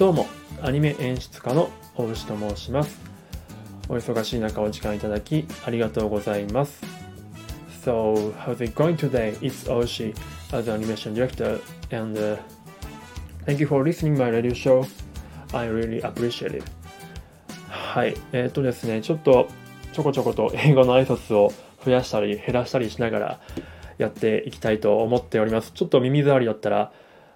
[0.00, 0.28] どうも
[0.62, 2.98] アニメ演出家の大牛と申します。
[3.86, 6.80] お忙しい中お時間いただきありがとうございます。
[7.84, 9.38] So how's it going today?
[9.40, 10.14] It's Oshi
[10.56, 11.60] as animation director
[11.94, 12.38] and、uh,
[13.44, 14.86] thank you for listening my radio show.
[15.52, 16.64] I really appreciate it.
[17.68, 18.14] はい。
[18.32, 19.48] えっ、とですねちょっと
[19.92, 21.52] ちょこちょこと英語の挨拶を
[21.84, 23.40] 増やしたり減らしたりしながら
[23.98, 25.72] やっていきたいと思っております。
[25.72, 26.90] ちょっと耳障りだったら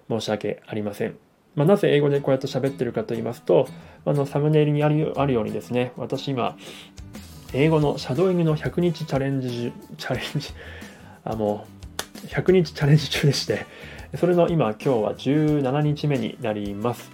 [0.09, 1.24] 申し訳ありません。
[1.55, 3.67] まあ、なぜ英語でこうやって喋ってるかと言いますと、
[4.05, 6.57] あのサムネイルにあるあるようにですね、私今、
[7.53, 10.49] 英語のシャドーイングの100日チャレンジ、チャレンジ、
[11.23, 11.65] あ、も
[12.23, 13.65] う、100日チャレンジ中でして、
[14.17, 17.09] それの今、今日は17日目になります。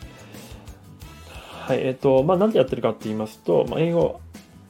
[1.72, 4.20] はい、えっ、と、まあ、なんでやってるかって言いますと、まあ、英語、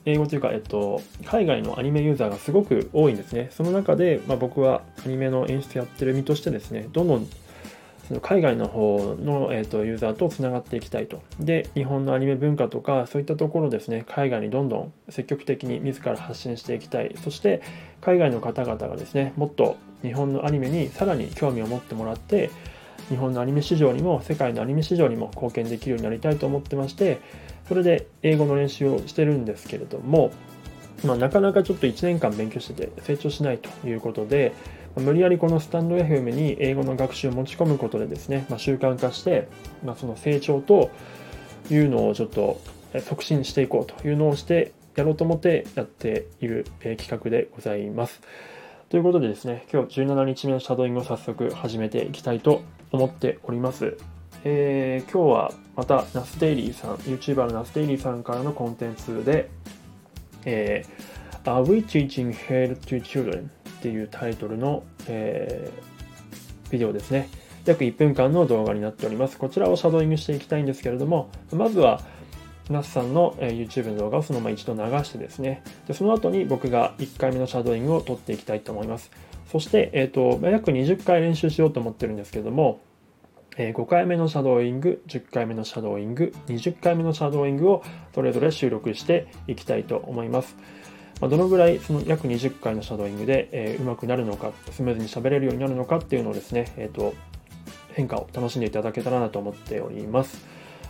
[0.06, 3.50] 英語というか、えっと、海外のアニメユーザーがすごく多いんですね。
[3.52, 7.28] その中で、まあ、僕はアニメの演出やってる身としてですね、どんどん
[8.08, 11.22] その海外の方の、えーと、ユーザーとつながっていきたいと。
[11.40, 17.16] で、日本のアニメ文化とか、そういったところですね、海外にどんどん積極的に自ら発信していきたい。
[17.24, 17.62] そして、
[18.02, 22.50] 海外の方々がですね、もっと日本のアニメにさらに興味を持ってもらって、
[23.12, 27.20] 日本のアニメ市場にも世界のアニメ市場にも貢献できるようになりたいと思ってまして
[27.68, 30.32] それで英語の練習をしてるんですけれども、
[31.06, 34.54] まあ、なかなかちょっと1年間勉強してて成長しないということで
[34.98, 39.48] 無理やりこのスタンド FM に英語の学習を持ち込むことでですね、まあ、習慣化して、
[39.84, 40.92] まあ、その成長と
[41.70, 42.60] いうのをちょっと
[43.00, 48.22] 促進していこうというのをしてやろうと思ってやっている企画でございます。
[48.90, 53.98] ということでですね、今日17日目のシャドーイングを早速始めていきたいと思っております。
[54.44, 59.50] えー、今日はまたナスデイリーさん、YouTuber のナスデイリーさんからのコンテンツで、
[60.44, 63.50] えー、Are we teaching hate to children?
[63.82, 67.30] っていうタイトルの、えー、ビデオですね。
[67.66, 69.40] 約1分間の動画になっております。
[69.40, 72.02] こちらをシャドーイングしていきたいんですけれども、まずは、
[72.70, 79.12] ナスさんの YouTube の動画をそのまま一度流してですね、でその後に僕が1回目のシャドーイングを撮っていきたいと思います。
[79.52, 82.80] そして、えーと、約20回練習しようと思ってるんですけども、
[83.58, 90.56] え5回目のシャドーイング、10回目のシャドーイング、20回目のシャドーイングをそれぞれ収録していきたいと思います。
[91.22, 97.14] まあ、どのぐらいその約20回のシャドーイングで、えー、うまくなるのか、スムーズに喋れるようになるのかっていうのをですね、えーと、
[97.94, 100.44] 変化を楽しんでいただけたらなと思っております。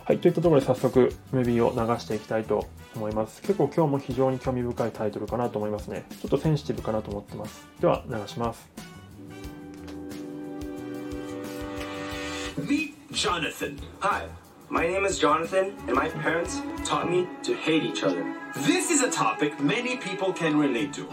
[0.04, 2.66] はい、といったところで早速、ムービーを流していきたいと
[2.96, 3.42] 思います。
[3.42, 6.04] 結構今日も非常に興味深いタイトルかなと思いますね。
[6.10, 7.68] ちょっとセンシティブかなと思ってます。
[7.80, 8.70] では、流します。
[12.58, 13.76] Meet Jonathan.
[14.00, 14.41] Hi.
[14.72, 18.24] My name is Jonathan, and my parents taught me to hate each other.
[18.56, 21.06] This is a topic many people can relate to.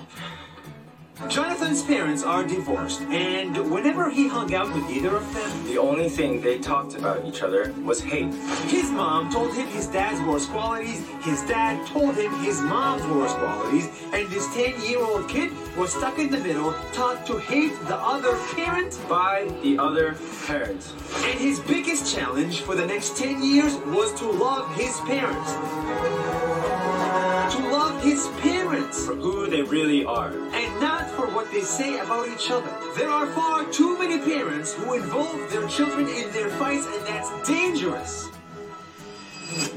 [1.28, 6.08] Jonathan's parents are divorced, and whenever he hung out with either of them, the only
[6.08, 8.34] thing they talked about each other was hate.
[8.68, 13.36] His mom told him his dad's worst qualities, his dad told him his mom's worst
[13.36, 17.78] qualities, and this 10 year old kid was stuck in the middle, taught to hate
[17.88, 20.16] the other parent by the other
[20.48, 20.94] parent.
[21.26, 25.52] And his biggest challenge for the next 10 years was to love his parents
[27.50, 32.00] to love his parents for who they really are, and not for what they say
[32.00, 32.72] about each other.
[32.96, 37.30] There are far too many parents who involve their children in their fights, and that's
[37.48, 38.30] dangerous.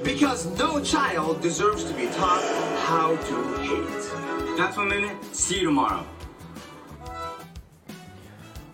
[0.04, 2.44] Because no child deserves to be taught
[2.86, 3.36] how to
[3.66, 4.02] hate.
[4.56, 5.16] That's one minute.
[5.32, 6.04] See you tomorrow.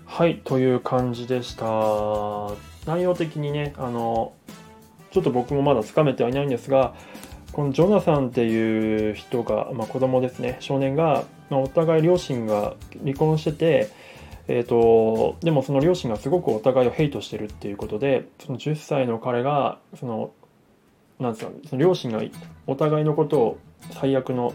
[0.04, 1.64] はい、という感じでした。
[2.86, 4.32] 内容的にね、あの、
[5.12, 6.94] ちょっと僕もまだつかめてはいないんですが、
[7.52, 13.90] このジョナサンっていう人が、まあ、子供ですね少年が、まあ、お互い両親が離婚してて、
[14.48, 20.32] えーと、でもその両親がすごくお互いをヘイトしてるっていうことでその10歳の彼がその
[21.18, 22.22] なんですかその両親が
[22.66, 23.58] お互いのことを
[23.92, 24.54] 最悪の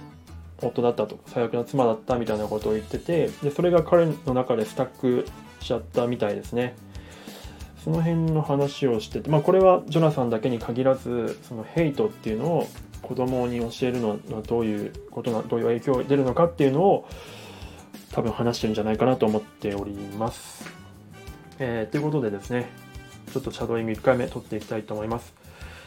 [0.62, 5.26] 夫だったと最悪な妻だったみたいなことを言っててでそれが彼の中でスタック
[5.60, 6.76] しちゃったみたいですね。
[7.84, 12.68] その辺の話をしてて、まあ、これはジョナサンだけに限らずそのヘイトっていうのを
[13.04, 14.18] 子供に教えるのは
[14.48, 17.08] どういうことなどういう影響が出るのかっていうのを
[18.12, 20.66] 多分話してるんじゃないかなと思っております。
[21.60, 22.70] えー、ということでですね
[23.32, 25.34] ちょっとシャドーイング1回目撮っていきたいと思います。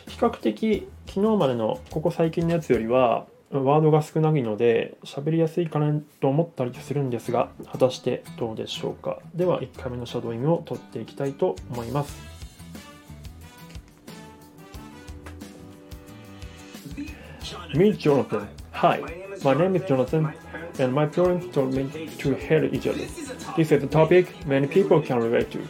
[0.08, 12.35] 比較的昨日までのここ最近のやつよりはワードが少ないので喋りやすいかなと思ったりするんですが果たしてどうでしょうかでは1回目のシャドーイングを取っていきたいと思います
[17.76, 19.02] Meet Jonathan Hi,
[19.44, 20.32] my name is Jonathan
[20.78, 23.04] and my parents told me to hate each other
[23.54, 25.60] This is a topic many people can relate to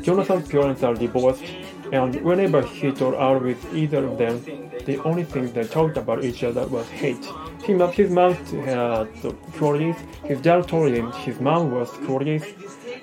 [0.00, 1.44] Jonathan's parents are divorced
[1.92, 4.42] And whenever he told out with either of them,
[4.86, 7.24] the only thing they talked about each other was hate.
[7.62, 9.96] He mapped his mouth uh, to qualities.
[10.24, 12.44] His dad told him his mom was qualities.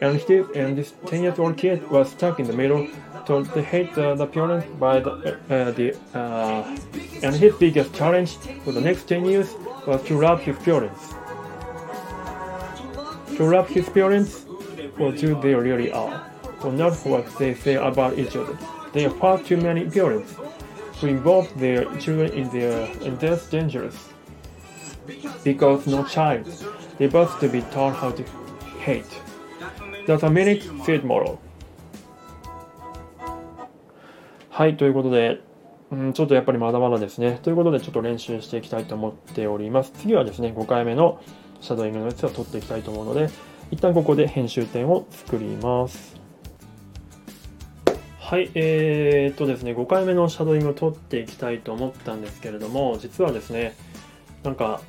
[0.01, 2.87] And, he, and this 10 year old kid was stuck in the middle,
[3.25, 6.75] told to hate the, the parents by the, uh, the uh,
[7.22, 9.54] and his biggest challenge for the next 10 years
[9.86, 11.14] was to love his parents.
[13.36, 14.46] To love his parents
[14.96, 16.30] for who they really are,
[16.62, 18.58] or not what they say about each other.
[18.92, 20.34] There are far too many parents
[21.00, 24.08] who involve their children in their and that's dangerous.
[25.44, 26.46] Because no child,
[26.98, 28.22] they both to be taught how to
[28.80, 29.20] hate.
[30.06, 31.38] That's a minute feed moral.
[34.56, 35.42] はい、ということで、
[35.91, 37.39] うん、ちょっとやっぱりまだまだですね。
[37.43, 39.91] ということで、ちょっと練習していきたいと思っております。
[39.91, 41.21] 次はですね、5回目の
[41.59, 43.29] シャドーイングのやつを取っていきたいと思うので、
[43.71, 46.21] 一旦ここで編集点を作ります。
[48.19, 53.75] はい、えー、っとですね、5回目のシャドーイングを取っていきたいと思ったんですけれども、実はですね、
[54.43, 54.79] なんか、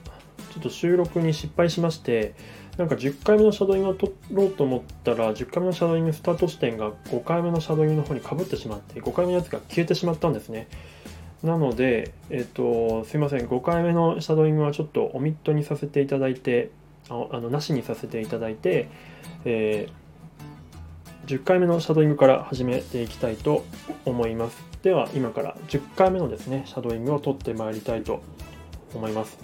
[0.53, 2.35] ちょっと収録に失敗しまして、
[2.79, 10.69] なんか10回目のシャドーイングを取ろうと思ったら、10回目のシャドーイングスタート地点が5回目のシャドーイングの方にかぶってしまって、5回目のやつが消えてしまったんですね。
[11.43, 16.71] なので、えっと、すいません、5回目のシャドーイングはちょっとオミットにさせていただいて、
[17.09, 18.89] あのなしにさせていただいて、
[19.45, 20.03] えー
[21.27, 23.65] 10回目のシャドーイングから始めていきたいと
[24.05, 24.63] 思います。
[24.83, 28.23] では、今から10回目のですね、シャドーイングを取ってまいりたいと
[28.95, 29.39] 思います。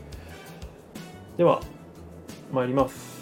[1.36, 1.60] では、
[2.52, 3.17] 参ります。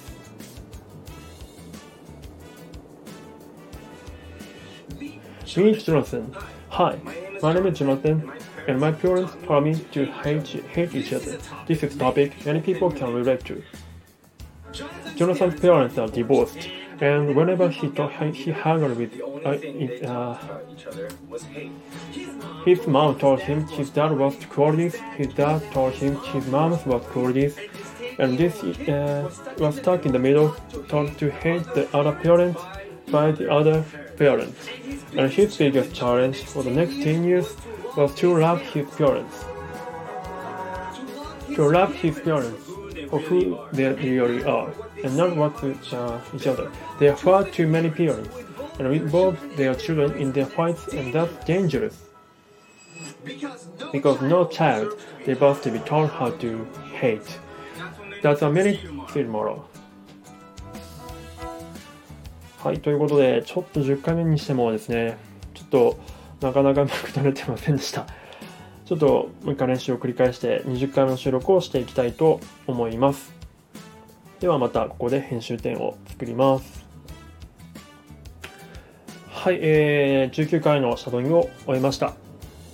[5.56, 6.36] Meet Jonathan.
[6.68, 6.98] Hi,
[7.40, 8.30] my name is Jonathan,
[8.68, 11.38] and my parents taught me to hate, hate each other.
[11.66, 13.62] This is a topic many people can relate to.
[15.14, 16.68] Jonathan's parents are divorced,
[17.00, 20.36] and whenever he talk, he hung with uh, it, uh,
[22.66, 27.02] his mom told him his dad was qualities, his dad told him his mom was
[27.06, 27.56] qualities,
[28.18, 30.54] and this uh, was stuck in the middle,
[30.88, 32.58] told to hate the other parent
[33.10, 33.84] by the other
[34.16, 34.68] parents,
[35.16, 37.56] And his biggest challenge for the next 10 years
[37.96, 39.44] was to love his parents.
[41.54, 42.62] To love his parents
[43.10, 44.70] for who they really are,
[45.04, 46.70] and not what to uh, each other.
[46.98, 48.36] There are far too many parents,
[48.78, 52.02] and involve their children in their fights, and that's dangerous.
[53.92, 56.64] Because no child deserves to be taught how to
[56.94, 57.38] hate.
[58.22, 58.52] That's a
[59.08, 59.68] field moral.
[62.58, 65.16] はい、ということで、ちょっと10回目にしてもですね、
[65.54, 65.98] ちょっと
[66.40, 68.06] なかなかうまくなれてませんでした。
[68.84, 73.34] ちょっともう一回練習を繰り返して20回目の収録をしていきたいと思います。
[74.40, 76.86] ではまたここで編集点を作ります。
[79.28, 82.14] はい、えー、19回のシャドーイングを終えました。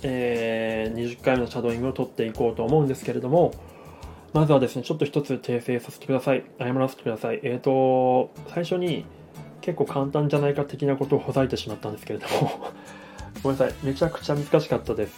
[0.03, 3.53] えー、20回目のシャドーイングを取っていこうと思うんですけれども、
[4.33, 6.43] まずはですね、ちょっと一つ訂正させてください。
[6.59, 7.39] 謝らせてください。
[7.43, 9.05] えーと、最初に
[9.63, 12.59] 結構簡単じゃないか的なことをほざいてしまったんですけれども、
[13.41, 13.73] ごめんなさい。
[13.81, 15.17] めちゃくちゃ難しかったです。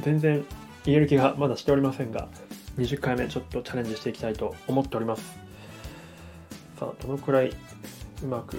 [0.00, 0.44] 全然
[0.84, 2.26] 言える気がまだしておりませんが、
[2.76, 5.38] 20回目ちょっとチャレンジしていきたいと思っております。
[6.80, 7.52] さあ、どのくらい
[8.22, 8.56] うまく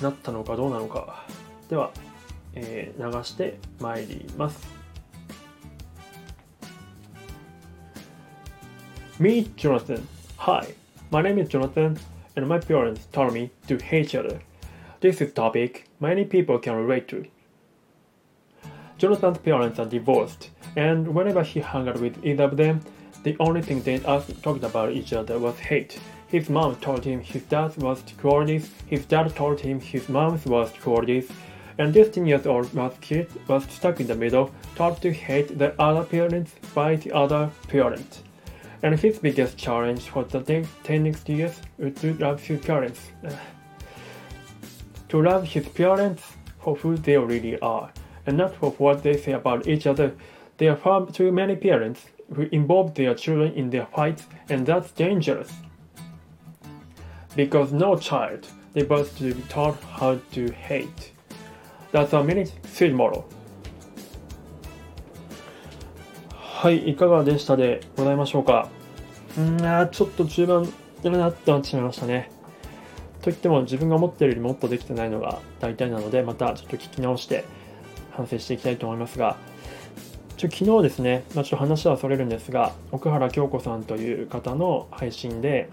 [0.00, 1.26] なったのかどうなのか。
[1.68, 1.90] では、
[2.54, 4.66] えー流してまいります。
[9.20, 10.02] Meet Jonathan.
[10.38, 10.74] Hi,
[11.10, 11.98] my name is Jonathan,
[12.36, 14.40] and my parents taught me to hate each other.
[15.00, 17.26] This is a topic many people can relate to.
[18.98, 22.80] Jonathan's parents are divorced, and whenever he hung out with either of them,
[23.24, 25.98] the only thing they asked, talked about each other was hate.
[26.28, 30.72] His mom told him his dad was qualities, his dad told him his mom was
[30.80, 31.30] qualities,
[31.78, 35.58] and this 10 years old was kid was stuck in the middle, taught to hate
[35.58, 38.22] the other parents by the other parent.
[38.82, 43.10] And his biggest challenge for the 10 10 next years was to love his parents.
[45.08, 46.22] to love his parents
[46.60, 47.92] for who they really are,
[48.26, 50.12] and not for what they say about each other.
[50.58, 54.90] There are far too many parents who involve their children in their fights, and that's
[54.92, 55.52] dangerous.
[57.34, 61.12] Because no child deserves to be taught how to hate.
[61.92, 63.28] That's a minute field moral.
[66.66, 68.68] はい、いかがでしたでございましょうか？
[69.38, 70.64] うんーちょっと中盤
[71.04, 72.28] やらなってなってしまいましたね。
[73.22, 77.44] といっても自分が思ってるよりもっとできてないのが大体なので、またちょっと聞き直して
[78.10, 79.36] 反省していきたいと思いますが、
[80.36, 85.70] ちょ昨日ですね、まあ、ちょっと話はそれるんですが、奥原京子さんという方の配信で、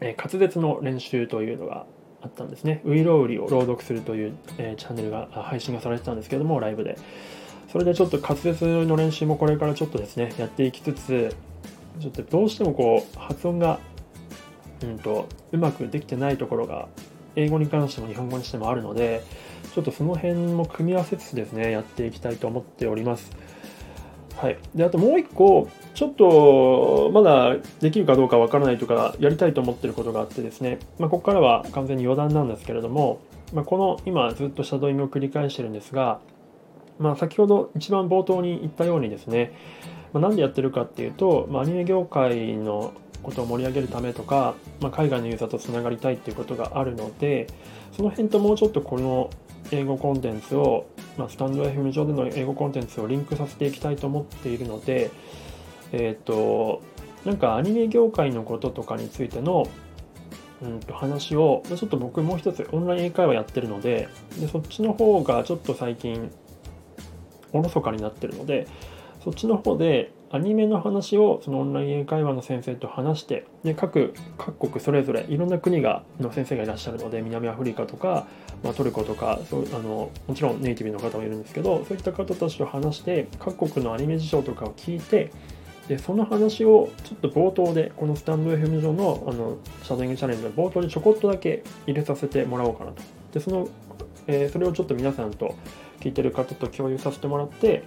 [0.00, 1.84] え滑舌の練習というのが
[2.22, 2.80] あったんですね。
[2.86, 6.96] ウイロウリを朗読するという、え、チャンネルが配信がされてたんですけども、ライブで。
[7.68, 11.34] それでちょっと滑舌の練習もこれからちょっとですね、やっていきつつ、
[12.00, 13.78] ちょっとどうしてもこう、発音が、
[14.82, 16.88] うんと、うまくできてないところが、
[17.36, 19.22] 英語に関しても日本語にしてもあるので、
[19.74, 23.30] ちょっとその辺も組み合わせつつですね、やっていきたいと思っております。
[24.36, 24.58] はい。
[24.74, 33.20] で、あともう一個、ちょっと、まだできるかどうかわからないとか、やりたいと思ってることがあってですね、まあ、ここからは完全に余談なんですけれども、
[33.52, 36.20] まあ、この今ずっとシャドウイングを繰り返してるんですが、
[37.02, 39.52] まあ、先ほど一番冒頭に言ったようにですね、
[40.12, 42.92] まあ、なんでやってるかっていうと、まあ、アニメ業界の
[43.22, 47.46] ことを盛り上げるためとか、まあ、海外のユーザーとつながりたいっていうことがあるので
[47.96, 49.30] その辺ともうちょっとこの
[49.70, 55.10] 英語コンテンツを、まあ、スタンド FM 上での英語コンテンツをリンクさせていきたいと思っているので
[55.92, 56.82] えっ、ー、と
[57.24, 59.66] なんかアニメ業界のこととかについての
[60.62, 66.30] うんと話をちょっと僕もう一つオンライン英会話やってるのででそっちの方がちょっと最近
[67.52, 68.66] おろそかになってるので
[69.22, 78.26] そっちの方でアニメの話をそのオンライン英会話の先生と話してで各各国それぞれいろんな国がの先生がいらっしゃるので南アフリカとか、
[78.64, 85.30] まあ、トルコとかそうあのもちろんネイティブの方もいるんですけどそういった方たちと話して各国のアニメ事情とかを聞いて
[85.88, 93.02] でその話をちょっと冒頭でこのスタンド FM 上のあのシャドウイングチャレンジの冒頭でちょこっとだけ入れさせてもらおうかなと。
[93.34, 93.68] でその、
[94.26, 95.56] えー、それをちょっと皆さんと
[96.00, 97.84] 聞いてる方と共有させてもらって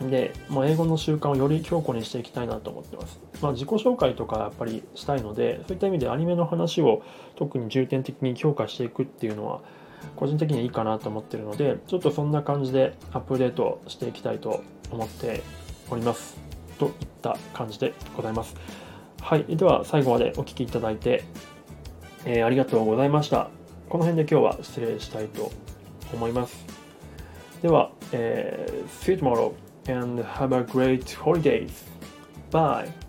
[0.00, 3.20] で、まあ、英語の習慣をより強固にしていきたいなと思ってます。
[3.40, 7.02] まあ、自己紹介とかやっぱりしたいので、そういった意味でアニメの話を
[7.36, 9.60] 特に重点的に強化していくっていうのは、
[10.16, 15.42] 個人的にはいいかなと思ってるので、ちょっとそんな感じでアップデートしていきたいと思って
[15.90, 16.36] おります。
[16.78, 18.56] といった感じでございます。
[19.22, 19.44] はい。
[19.44, 21.24] では、最後までお聴きいただいて、
[22.26, 23.63] えー、ありがとうございました。
[23.88, 25.52] この辺で今日は失礼したいと
[26.12, 26.64] 思います。
[27.62, 29.54] では、えー、See you tomorrow
[29.88, 31.70] and have a great holidays.
[32.50, 33.03] Bye.